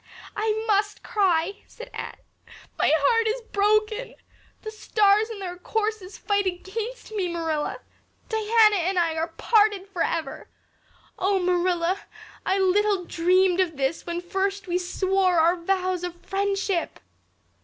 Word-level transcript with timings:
"I 0.35 0.63
must 0.65 1.03
cry," 1.03 1.57
said 1.67 1.91
Anne. 1.93 2.17
"My 2.79 2.91
heart 2.91 3.27
is 3.27 3.41
broken. 3.51 4.15
The 4.63 4.71
stars 4.71 5.29
in 5.29 5.37
their 5.37 5.57
courses 5.57 6.17
fight 6.17 6.47
against 6.47 7.11
me, 7.11 7.27
Marilla. 7.27 7.81
Diana 8.27 8.77
and 8.77 8.97
I 8.97 9.13
are 9.13 9.27
parted 9.27 9.87
forever. 9.87 10.49
Oh, 11.19 11.37
Marilla, 11.37 11.99
I 12.47 12.57
little 12.57 13.05
dreamed 13.05 13.59
of 13.59 13.77
this 13.77 14.03
when 14.03 14.21
first 14.21 14.65
we 14.65 14.79
swore 14.79 15.39
our 15.39 15.55
vows 15.55 16.03
of 16.03 16.15
friendship." 16.25 16.99